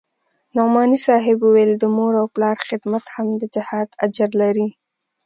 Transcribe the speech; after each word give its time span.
نعماني 0.55 0.97
صاحب 1.07 1.37
وويل 1.41 1.71
د 1.77 1.83
مور 1.97 2.13
و 2.23 2.31
پلار 2.35 2.57
خدمت 2.69 3.05
هم 3.15 3.27
د 3.41 3.43
جهاد 3.55 3.89
اجر 4.05 4.29
لري. 4.41 4.67